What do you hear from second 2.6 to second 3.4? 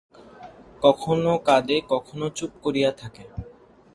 করিয়া থাকে।